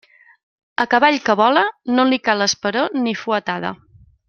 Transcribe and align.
A 0.83 0.85
cavall 0.93 1.17
que 1.27 1.35
vola, 1.41 1.63
no 1.99 2.07
li 2.13 2.19
cal 2.29 2.47
esperó 2.47 2.87
ni 3.05 3.15
fuetada. 3.23 3.75